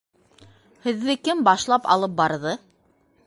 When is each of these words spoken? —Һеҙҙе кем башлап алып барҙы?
—Һеҙҙе 0.85 1.15
кем 1.27 1.45
башлап 1.49 1.87
алып 1.97 2.17
барҙы? 2.23 2.55